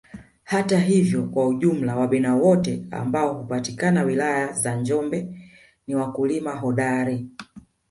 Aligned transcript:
Hata 0.43 0.79
hivyo 0.79 1.23
kwa 1.23 1.47
ujumla 1.47 1.95
Wabena 1.95 2.35
wote 2.35 2.83
ambao 2.91 3.33
hupatikana 3.33 4.03
wilaya 4.03 4.51
za 4.53 4.75
Njombe 4.75 5.47
ni 5.87 5.95
wakulima 5.95 6.55
hodari 6.55 7.27